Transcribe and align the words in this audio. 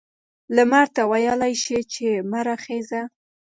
لمر 0.55 0.85
ته 0.95 1.01
ویلای 1.11 1.53
شي 1.63 1.79
چې 1.93 2.07
مه 2.31 2.41
را 2.47 2.55
خیژه؟ 2.63 3.01